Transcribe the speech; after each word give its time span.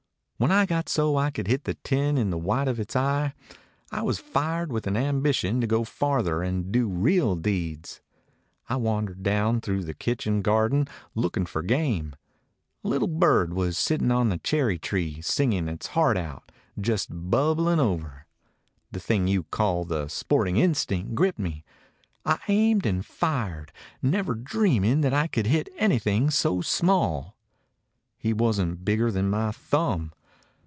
When 0.41 0.51
I 0.51 0.65
got 0.65 0.89
so 0.89 1.17
I 1.17 1.29
could 1.29 1.45
hit 1.47 1.65
the 1.65 1.75
tin 1.75 2.17
in 2.17 2.31
the 2.31 2.35
white 2.35 2.65
185 2.65 2.95
DOG 2.95 3.05
HEROES 3.05 3.29
OF 3.29 3.35
MANY 3.35 3.45
LANDS 3.45 3.59
of 3.61 3.69
its 3.69 3.85
eye, 3.85 3.99
I 3.99 4.01
was 4.41 4.45
fired 4.57 4.71
with 4.71 4.87
an 4.87 4.97
ambition 4.97 5.61
to 5.61 5.67
go 5.67 5.83
farther 5.83 6.41
and 6.41 6.71
do 6.71 6.87
real 6.87 7.35
deeds. 7.35 8.01
"I 8.67 8.77
wandered 8.77 9.21
down 9.21 9.61
through 9.61 9.83
the 9.83 9.93
kitchen 9.93 10.41
gar 10.41 10.67
den, 10.69 10.87
looking 11.13 11.45
for 11.45 11.61
game. 11.61 12.15
A 12.83 12.87
little 12.87 13.07
bird 13.07 13.53
was 13.53 13.77
sit 13.77 13.99
ting 13.99 14.09
on 14.09 14.31
a 14.31 14.39
cherry 14.39 14.79
tree, 14.79 15.21
singing 15.21 15.67
its 15.69 15.85
heart 15.85 16.17
out— 16.17 16.51
just 16.81 17.09
bubbling 17.11 17.79
over. 17.79 18.25
The 18.91 18.99
thing 18.99 19.27
you 19.27 19.43
call 19.43 19.85
the 19.85 20.07
sporting 20.07 20.57
instinct 20.57 21.13
gripped 21.13 21.37
me. 21.37 21.63
I 22.25 22.39
aimed 22.47 22.87
and 22.87 23.05
fired, 23.05 23.71
never 24.01 24.33
dreaming 24.33 25.01
that 25.01 25.13
I 25.13 25.27
could 25.27 25.45
hit 25.45 25.69
any 25.77 25.99
thing 25.99 26.31
so 26.31 26.61
small; 26.61 27.37
he 28.17 28.33
wasn't 28.33 28.83
bigger 28.83 29.11
than 29.11 29.29
my 29.29 29.51
thumb. 29.51 30.13